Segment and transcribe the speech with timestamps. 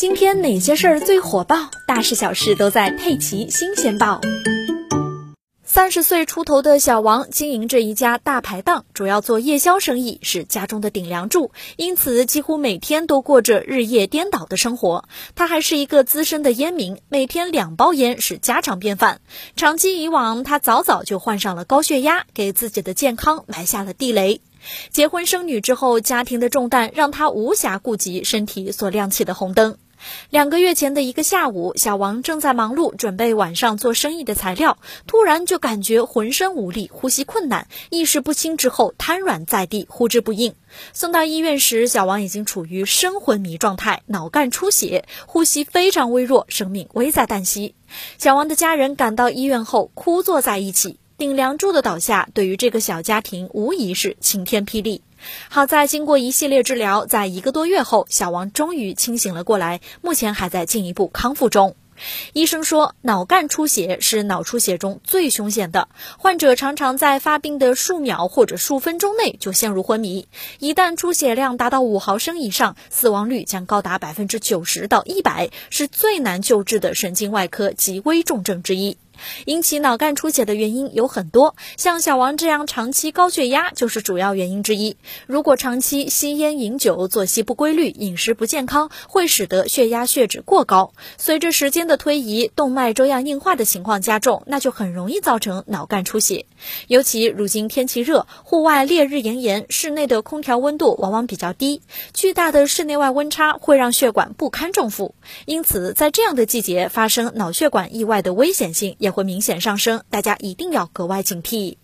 [0.00, 1.70] 今天哪些事儿最火爆？
[1.86, 4.18] 大事小事都在《佩奇新鲜报》。
[5.62, 15.04] 三十岁出头的小王经营着一家大排档，主要做夜宵生意，是家中的顶梁柱，因此几乎每天都过着日夜颠倒的生活。
[15.34, 19.20] 他还是一个资深的烟民，每天两包烟是家常便饭。
[19.54, 24.40] 长期以往，他早早就患上了高血压，给自己的健康埋下了地雷。
[24.90, 29.76] 结婚生女之后，家庭的重担让他无暇顾及身体所亮起的红灯。
[30.30, 40.54] 两个月前的一个下午，小王正在忙碌准备晚上做生意的材料，突然就感觉浑身无力、呼吸困难、意识不清，之后瘫软在地，呼之不应。
[40.92, 47.74] 送到医院时，小王已经处于深昏迷状态，脑干出血，呼吸非常微弱，生命危在旦夕。
[48.18, 50.98] 小王的家人赶到医院后，哭坐在一起。
[51.18, 55.02] 顶梁柱的倒下，对于这个小家庭无疑是晴天霹雳。
[55.48, 61.76] 好在经过一系列治疗，在一个多月后，小王终于清醒了过来，目前还在进一步康复中。
[62.32, 70.26] 医生说，脑干出血是脑出血中最凶险的，患者常常在发病的数秒或者数分钟内就陷入昏迷。
[70.60, 78.96] 一旦出血量达到五毫升以上，死亡率将高达百分之九十到一百，是最难救治的神经外科极危重症之一。
[79.46, 84.96] 引起脑干出血的原因有很多，像小王这样长期高血压就是主要原因之一。
[85.26, 90.92] 如果长期吸烟、饮酒、作息不规律、饮食不健康，会使得血压、血脂过高。
[91.16, 96.46] 随着时间的推移，动脉粥样硬化的情况加重，那就很容易造成脑干出血。
[96.88, 105.14] 尤其如今天气热，户外烈日炎炎，室内的空调温度往往比较低，巨大的室内外温差会让血管不堪重负，
[105.46, 111.79] 因此在这样的季节发生脑血管意外的危险性也会明显上升，大家一定要格外警惕。